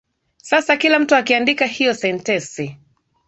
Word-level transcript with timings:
Sasa 0.37 0.77
kila 0.77 0.99
mtu 0.99 1.15
akiandika 1.15 1.65
hio 1.65 1.93
sentensi 1.93 2.77